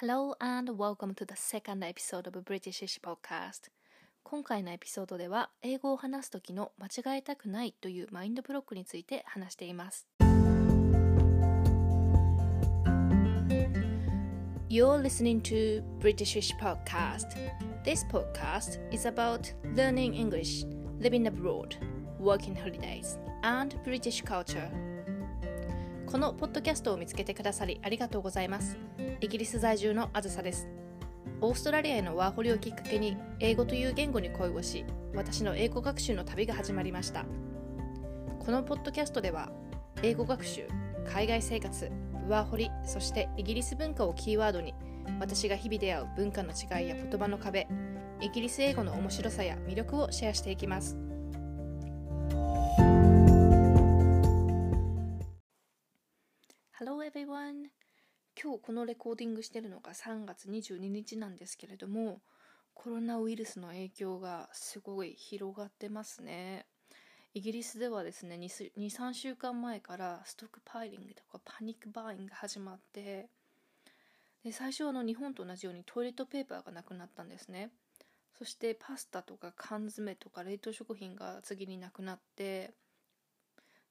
[0.00, 3.68] Hello and welcome to the second episode of Britishish Podcast
[4.22, 10.06] 今回のエピソードでは英語を話す時の間違えたくないというマインドブロックについて話しています
[14.70, 17.34] You're listening to Britishish Podcast
[17.84, 20.64] This podcast is about learning English,
[21.00, 21.74] living abroad,
[22.20, 24.70] working holidays and British culture
[26.10, 28.78] このポッドキャストを見つけてくださりありがとうございます。
[29.20, 30.66] イギリス在住のあずさです。
[31.42, 37.26] オーストラリアへのワーホリをきっかけに英語という言語に恋をし、私の英語学習の旅が始まりました。
[38.40, 39.50] このポッドキャストでは、
[40.02, 40.66] 英語学習、
[41.06, 41.92] 海外生活、
[42.26, 44.72] ワーホリ、そしてイギリス文化をキーワードに、
[45.20, 47.68] 私が日々出会う文化の違いや言葉の壁、
[48.22, 50.96] イギリス英語の面白さや魅力をシェアしていきます。
[57.08, 57.68] Everyone!
[58.40, 62.20] 今日このレコーディングしてるのが3月22日なんですけれども
[62.74, 66.66] コロナウイルスの影響がすごい広がってますね
[67.32, 73.28] イギリスではですね23週間前からストックパイリングとかパニックバーイングが始まって
[74.44, 77.70] で最初はの日本と同じようにトイレットペーパーがなくなったんですね
[78.38, 82.74] そしてパスタとか缶詰とか冷凍食品が次になくなって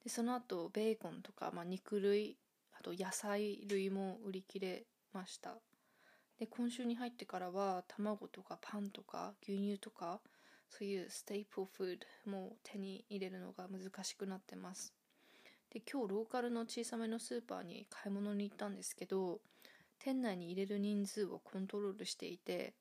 [0.04, 2.38] でその後ベーコンとか、まあ、肉類
[2.80, 5.58] あと野菜類も売り切れました。
[6.40, 10.22] で今週に入ってからは卵とかパンとか牛乳とか
[10.70, 14.94] そういう staple food も手に入れるのが難しくなってます。
[15.72, 19.40] で今日ローカルの小さめのスーパーに買い物に行ったんですけど
[20.00, 22.76] 店内に入れる人数をコントロールしていて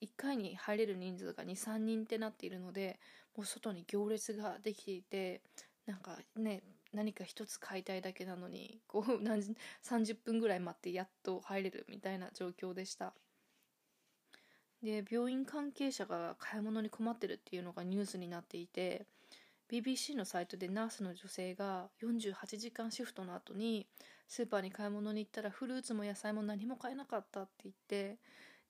[0.00, 3.00] 1回に入れる人数が23人ってなっているので
[3.36, 5.42] もう外に行列ができていて
[5.86, 9.42] なんかね何か一つ買いたいだけなのにこう 何
[9.82, 13.14] 30分ぐらい待ってやっと入れるみたいな状況でした。
[14.82, 19.06] で病院関係者が買い物に困ってるっていうのがニュースになっていて
[19.68, 23.88] BBC のサイトでナースの女性が48時間シフトの後に
[24.28, 28.18] スーパーに買い物に行ったらフルーツも野菜も何も買えなかったって言って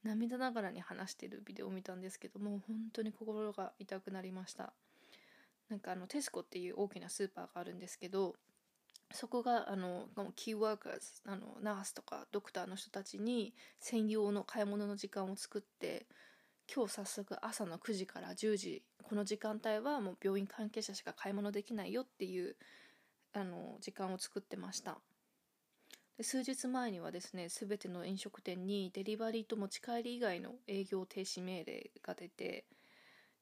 [0.02, 4.72] 涙ながらに話してるビデオを見たんですけども本当に心が痛くなりました。
[5.68, 8.34] なんかあのテスコっていう大きなスーパーがあるんですけど
[9.12, 16.06] そこがあのキーワーカーズあのナースとかドクターの人たちに専用の買い物の時間を作って
[16.74, 22.56] 今日早速朝の9時から10時この時間帯はもう病院関係者しか買い物できないよっていう
[23.32, 24.98] あの時間を作ってました。
[26.18, 32.66] で数日前にはですね全ての飲食店にデリバリーと持ち帰り以外の営業停止命令が出て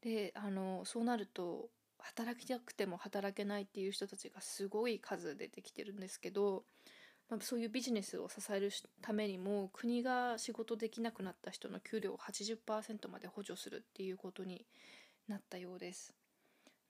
[0.03, 1.71] であのそうなると
[2.07, 6.65] 働きたくても働けないっていう人たちがすごい数出てきてるんですけど、
[7.29, 8.71] まあ、そういうビジネスを支える
[9.03, 14.65] ためにも国が仕事できなくなった人の給料を80%まで補助するっていうことに
[15.29, 16.15] なったようです。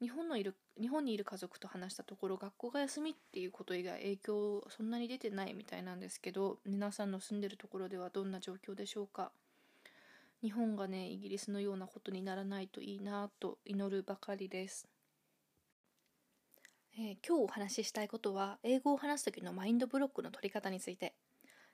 [0.00, 9.32] 日本のいる日本にいる家族と話したところ学校が休みっていうこと以外影響そんなに出てないみたいなんですけど皆さんの住んでるところではどんな状況でしょうか
[10.43, 14.87] 日本がねイギリスのようなことにならないといいなと祈るばかりです
[16.99, 21.15] えー、今日お話ししたいことは英語を話す時のマインドブロックの取り方について。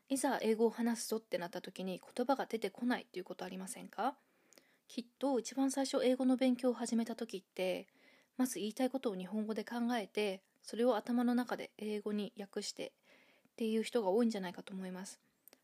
[0.09, 4.16] いざ英語を話すぞってなった時に言葉が出てこないっていうことありませんか？
[4.88, 7.87] きっと一番最初英語の勉強を始めた時って
[8.37, 12.91] まず言いたいことを日本語で考えてそれを頭の中で英語に訳してっ
[13.55, 15.21] ていう人が多いんじゃないかと思います。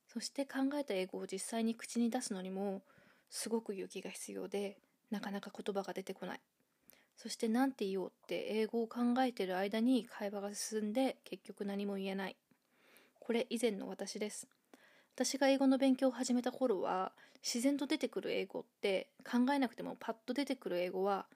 [0.07, 2.83] そして考えた英語を実際に口に出すのにも
[3.29, 4.79] すごく勇気が必要で
[5.11, 6.41] なかなか言葉が出てこない。
[7.19, 12.37] そして何て言おうって英語を考えてる間に会話が進んで結局何も言えない。
[13.19, 14.47] これ以前の私です。
[15.17, 17.11] 私が英語の勉強を始めた頃は
[17.43, 21.27] 自然と出てくる英語って考えなくてもパッと出てくる英語は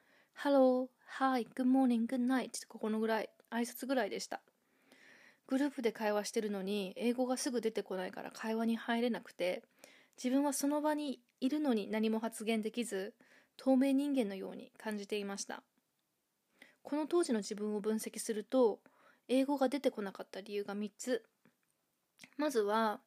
[0.45, 0.87] Hello,
[1.19, 4.41] Hi, Good morning, Good night このぐらい挨拶ぐらいでした。
[5.49, 9.65] グループで会話してるのに英語がすぐ出てこないから会話に入れなくて
[10.17, 13.15] 自分はその場にいるのに何も発言できず
[13.57, 15.65] 透明人間のように感じていました。
[16.83, 18.81] この当時の自分を分析すると
[19.29, 21.25] 英語が出てこなかった理由が3つ。
[22.37, 23.01] まずは、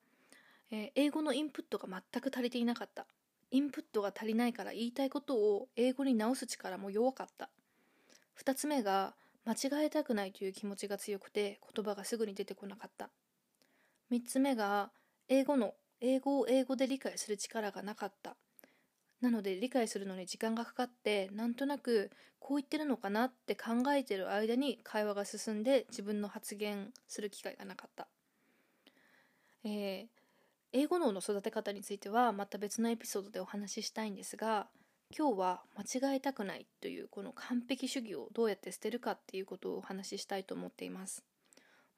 [0.72, 3.06] えー、英語のインプットが全く足りていなかった。
[3.51, 7.50] インプットが足りないから言いたいことを英語に直す力も弱かった。
[8.44, 13.10] 2つ目が間違えたくないという気持ちが強くて言葉がすぐに出てこなかった。
[14.12, 14.92] 3つ目が
[15.27, 18.36] 英語の英語を英語で理解する力がなかった。
[19.25, 28.07] なので理解するのに時間がかかってなんとなくこう言ってるのかなって考えてる間に会話が進んで自分の発言する機会がなかった、
[29.63, 30.06] えー、
[30.74, 34.68] 英語脳の育て方についてはまた別のエピソードでお話ししたいんですが
[35.18, 41.24] 今日は間違えたくないというこの完璧主義をどうやって捨てるかっていうことをお話ししたいと思っています。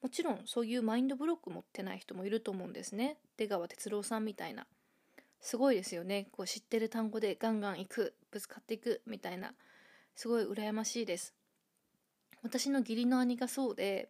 [0.01, 3.17] もちろんそういうマインドブロック持ってない人もいると思うんですね。
[3.35, 4.67] 出川哲朗さんみたいな。
[5.41, 6.27] すごいですよね。
[6.31, 9.53] こう知ってる単語でガンガン行くぶつかっていくみたいな。
[10.15, 11.33] すごい羨ましいです。
[12.43, 14.09] 私の義理の兄がそうで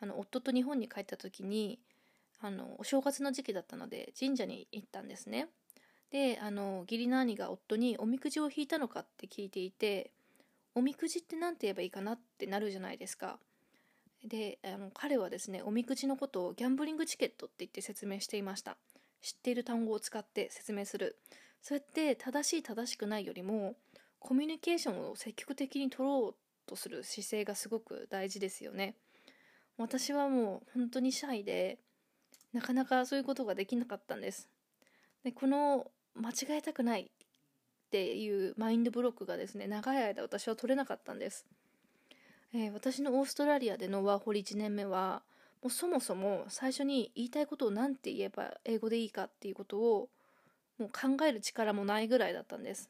[0.00, 1.80] あの夫と日本に帰った時に
[2.40, 5.48] あのお正月の時期だったので神社に行ったんですね。
[6.10, 10.10] であの義理の兄が夫におみくじを引いたのかって聞いていて
[10.74, 13.38] おみくじって何て言えばいいかなってなるじゃないですか。
[14.24, 18.76] であの彼はですねおみくじのことをギャンブリングチケットって言って説明していました。
[19.20, 21.16] 知っている単語を使って説明する。
[21.62, 23.76] そうやって正しい正しくないよりも
[24.18, 28.96] コミュニケーションを積極的に取ろうとする姿勢がすごく大事ですよね。
[29.76, 31.78] 私はもう本当にシャイで
[32.52, 34.48] なかなかそういうことができなかったんです。
[35.22, 41.44] でこの間違えたくないっていうマインドブロックがですね長い間私は取れなかったんです、
[42.54, 45.22] えー、私のオーストラリアでのワーホリ1年目は
[45.62, 50.08] もうそもそも最初に言いたいことを何て言えば英語でいいかっていうことを
[50.78, 52.88] もう考える力もないぐらいだったんです。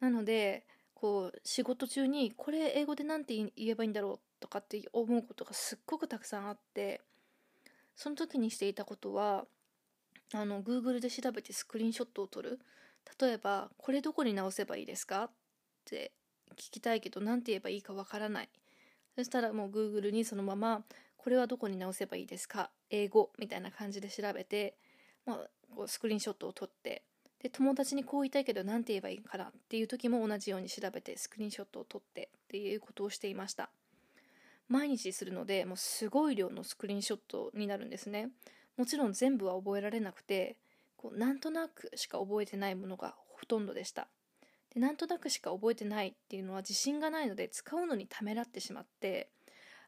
[0.00, 7.00] なのでこう仕事中にこれ英語で何て言えばいいんだろうとかって思うことがすっごくたくさんあって
[7.94, 9.46] その時にしていたことは
[10.34, 12.60] あの Google で調べてスクリーンショットを撮る。
[13.20, 15.30] 例えば「これどこに直せばいいですか?」っ
[15.84, 16.12] て
[16.56, 18.48] 聞きたいけど何て言えばいいかわからない。
[19.14, 20.84] そしたらもう Google にそのまま
[21.26, 22.70] 「これはどこに直せばいいですか？
[22.88, 24.76] 英語」みたいな感じで調べて、
[25.24, 27.02] まあ、こうスクリーンショットを撮って
[27.42, 33.70] で友達にこう言いたいけど何て言えばいいかなっていう時も同じように調べてスクリーンショットを撮ってっていうことをしていました。
[34.68, 38.30] 毎日するのでもうすごい量のスクリーンショットになるんですね。
[38.76, 40.56] もちろん全部は覚えられなくて
[40.96, 44.06] こうなんとなくしか覚えてないものがほとんどでした。
[44.72, 49.28] でなんとなくしか覚えてないっていうのは自信がないので使うのにためらってしまって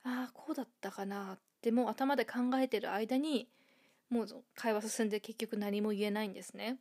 [0.05, 3.49] ああこうだったかなってもう頭で考えてる間に
[4.11, 6.79] もう会話進んで結局何も言えないんですね。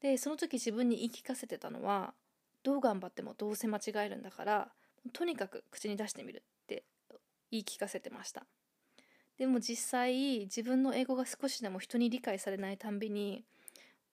[0.00, 2.14] でその時自分に言い聞かせてたのは
[2.62, 4.68] どう頑張ってもどうせ間違えるんだから
[5.12, 6.84] とにかく口に出してみるって
[7.50, 8.44] 言い聞かせてました。
[9.38, 13.44] でも実際自分の英語が少しでも人に理解されないたんびに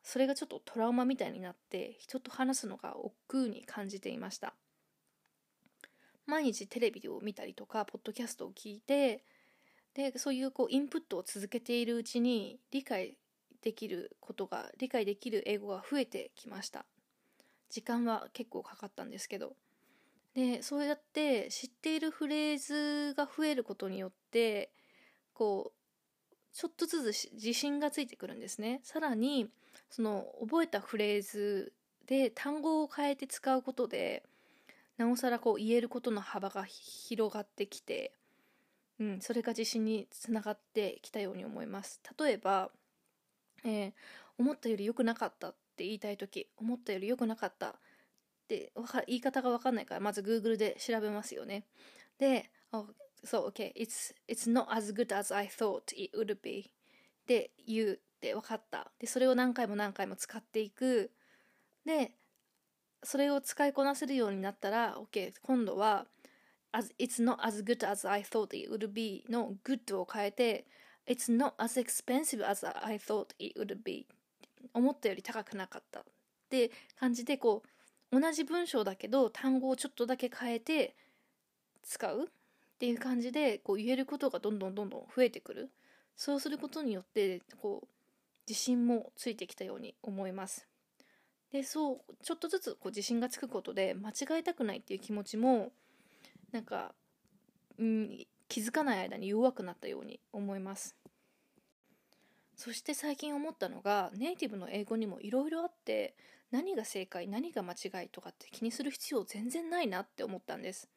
[0.03, 3.13] それがちょっとトラウマみたいになって人と話すのが億
[3.45, 4.53] 劫に感じていました。
[6.25, 9.24] 毎日テレビを見たりとかポッドキャストを聞いて
[9.94, 13.18] でそういうこうインプットを続けているうちに理解
[13.62, 16.86] できることが理解できる英語が増えてきました。
[17.70, 19.56] 時間は結構かかったんですけど。
[20.34, 24.72] でそうやって知っているフレーズが増えることによって
[25.34, 28.80] こうちょっとずつ自信がついてくるんですね。
[28.84, 29.50] さらに
[29.90, 31.74] その覚えたフレーズ
[32.08, 34.24] で単語を変えて使うことで
[34.98, 38.13] なおさらこう言えることの幅が広がってきて、
[39.00, 42.69] うん、それが自信につながってきたように思います例えば、
[43.63, 43.94] えー、
[44.38, 47.74] 思ったより良くなかったって言いたい時思ったより良くなかったっ
[48.48, 48.72] て
[49.07, 51.66] 言い方が分かんないからまず Google で調べますよね
[52.19, 52.51] で
[53.24, 56.72] そう、OK, it's, it's not as good as I thought it would be
[57.24, 58.92] って言うって分かった。
[59.00, 61.12] で、それを何回も何回も使っていく。
[61.86, 62.12] で、
[63.03, 66.05] それを使いこなせるようになったら、OK, 今度は、
[66.72, 70.65] as, it's not as good as I thought it would be の good を変えて、
[71.05, 74.07] it's not as expensive as I thought it would be
[74.74, 76.00] 思ったより高くなかった。
[76.00, 76.03] っ
[76.50, 77.63] て感じでこ
[78.12, 80.95] う同じ文章だけど単語をちょっとだけ変えて
[81.83, 82.24] 使う？
[82.25, 82.27] っ
[82.79, 85.69] ていう感じでこう言えることがどんどんどんどん増えてくる。
[86.15, 87.88] そうすることによってこう
[88.48, 90.67] 自信もついてきたように思います。
[91.53, 95.72] でそうちょっとずつこう自信がつくことで間違えたくないっていう気持ちも
[96.51, 96.93] なんか、
[97.77, 100.95] うん、気づかない間に弱くなったように思います。
[102.55, 106.15] そして最近思ったのがネイティブの英語にもいろいろあって
[106.50, 110.89] 何が正解何が間違いとかって気にする必要全然ないなって思ったんです。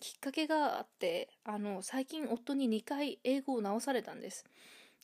[0.00, 4.44] きっかけがあってあの最近夫に2回英語を直されたんです。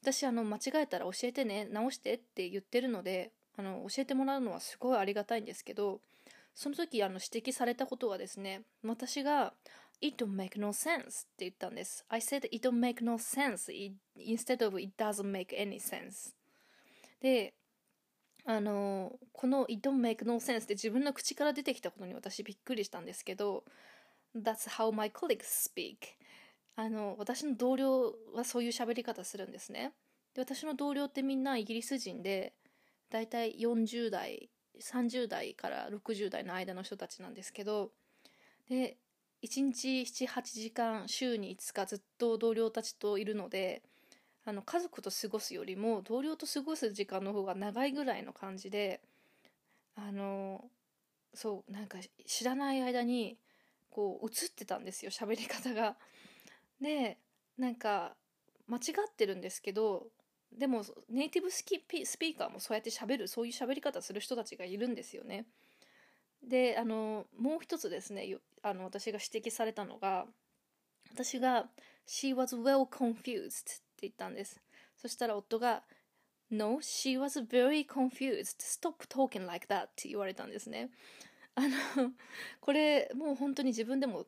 [0.02, 6.00] 私あの間違えたら教えてね直してって言ってるのであの教えてもらうのはすごいありがたいんですけど
[6.54, 9.52] その時あの指摘されたことはですね私が
[10.00, 11.04] It don't make no sense っ
[11.36, 12.04] て言ったんです。
[12.08, 13.68] I said it don't make no sense.
[14.16, 16.32] Instead of it doesn't make any sense.
[17.20, 17.52] で
[18.44, 23.64] あのこの It don't make no sense って自分の口から出てきたことに私びっくりしたんですけど
[24.36, 25.96] That's how my colleagues speak.
[26.76, 29.94] あの私の同僚はそういう喋り方するんですね。
[30.34, 32.52] で私の同僚ってみんなイギリス人で
[33.10, 34.50] だいたい40代
[34.80, 37.90] 30代から60代の間の人たちなんですけど
[38.68, 38.96] で
[39.42, 43.82] 1日78時間週に5日ずっと同僚たちといるので
[44.44, 49.00] あの家族と過ごすよりも同僚と過ごす時間の方が長いぐらいの感じで
[49.94, 50.64] あの
[51.34, 53.38] そうなんか知らない間に
[53.90, 55.96] こう映ってたんですよ喋り方が。
[56.80, 57.18] で
[57.58, 58.14] なんか
[58.68, 60.06] 間違ってるんですけど
[60.56, 65.46] でもネイティブスキスピーカーもそうやって喋るそういう喋り方する人たちがいるんですよね。
[66.42, 70.26] であのもう一つですねあの私が指摘されたのが
[71.10, 71.68] 私が
[72.06, 74.60] 「She was well confused」って言ったんです
[74.96, 75.82] そしたら夫が
[76.50, 78.60] 「No, she was very confused.
[78.60, 80.90] Stop talking like that」って言われたんですね
[81.54, 82.12] あの
[82.60, 84.26] これもう本当に自分でも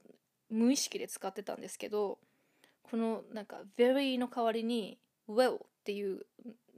[0.48, 2.18] 無意識で使ってたんですけど
[2.82, 4.98] このなんか very の代わりに
[5.28, 6.20] well っていう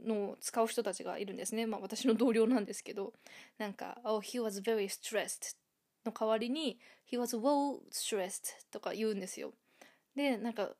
[0.06, 1.66] のを使う人たちがいるんですね。
[1.66, 3.12] まあ私の同僚なんですけど、
[3.58, 5.54] なんか、oh, he was very stressed
[6.06, 6.78] の代わりに
[7.10, 9.52] he was well stressed とか言うんですよ。
[10.16, 10.70] で、なんか、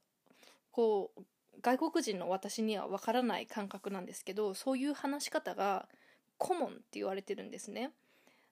[0.71, 1.23] こう、
[1.61, 5.87] 外国人の私にはわからない感覚なんですけど、そういう話し方が
[6.39, 7.91] コモンって言われてるんですね。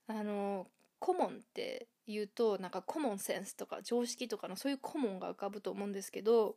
[0.08, 0.66] あの、
[0.98, 6.56] コモンって言うと、なんかコモンセンスとか常識とかのそういうコモンが浮かぶと思うんですけど、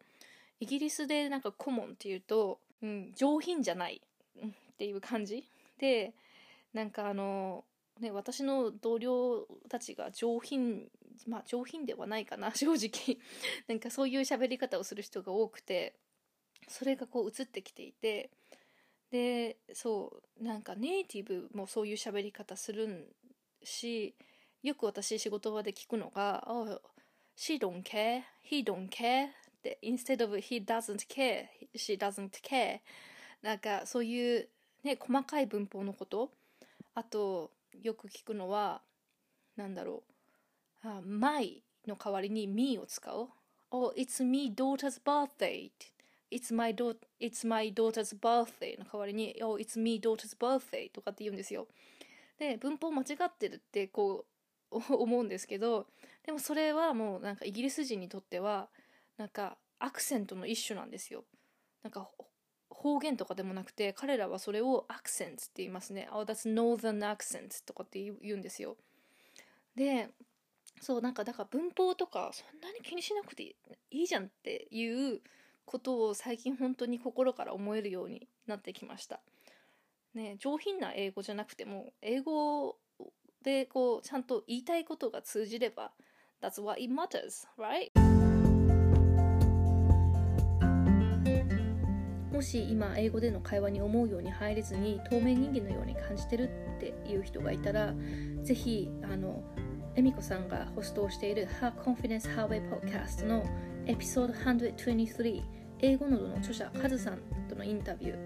[0.63, 4.01] イギリスでなんかコモンっていうと、うん、上品じゃない、
[4.41, 5.45] うん、っていう感じ。
[5.77, 6.13] で
[6.73, 7.65] なんかあの
[7.99, 10.87] ね私の同僚たちが上品
[11.27, 13.17] まあ上品ではないかな 正直。
[13.67, 15.95] なんかそういう喋り方をする人が多くて
[16.69, 18.29] それがこう映ってきていて
[19.11, 23.13] でそうなんかネイティブもそういう喋り方する
[23.63, 24.15] し
[24.61, 26.79] よく私仕事場で聞くのが「Oh,
[27.35, 29.27] she don't care, he don't care」、
[29.81, 32.79] instead of he doesn't care, she doesn't care
[33.41, 34.49] なんかそういう
[34.83, 36.31] ね、細かい文法のこと。
[36.93, 37.51] あと、
[37.81, 38.81] よく聞くのは、
[39.55, 40.03] なんだろ
[40.83, 40.87] う。
[40.87, 43.29] あ my の代わりに me を使う。
[43.71, 45.71] Oh, it's me daughter's birthday.
[46.29, 51.67] It's my, do it's my daughter's birthday の代わりに、Oh, it's me daughter's birthday とかって言うんですよ。
[52.37, 54.25] で、文法間違ってるってこ
[54.71, 55.87] う思うんですけど、
[56.25, 58.67] でもそれはもうなんかイギリス人にとっては、
[59.17, 61.25] なんかアクセントの一種なんですよ。
[61.83, 62.07] なんか
[62.69, 66.09] 方言とかでもなくて彼らはそれをアクセンツって言いますね。
[66.11, 68.77] Oh that's northern accent とかって言うんですよ。
[69.75, 70.09] で
[70.81, 73.55] そうなんかだから文法とかそんなに気にしなくて
[73.91, 75.21] いいじゃんっていう
[75.65, 79.21] ことを最近本当に心から思えるようになってきました。
[80.13, 82.77] ね上品な英語じゃなくても英語
[83.43, 85.91] でこうちゃんと言いたいことが通じれば
[86.41, 88.12] That's what it matters, right?
[92.43, 97.93] し今英語での会話に思うように入れずに透明人間のように感じてるっていう人がいたら
[98.43, 99.43] ぜひあの
[99.95, 103.43] エミコさんがホストをしている Her Confidence Highway Podcast の
[103.85, 105.41] エピソード123
[105.79, 107.19] 英語のの著者カズさん
[107.49, 108.17] とのインタビュー。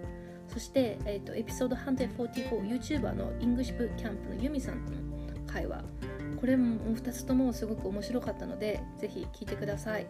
[0.46, 4.98] そして、えーと、エピソード 144YouTuber の English Bootcamp のユミさんとの
[5.46, 5.82] 会話。
[6.40, 10.06] これも2つともすごく面白かったのでぜひ聞いてください。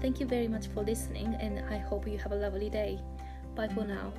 [0.00, 2.98] Thank you very much for listening, and I hope you have a lovely day.
[3.60, 4.10] Bye for now.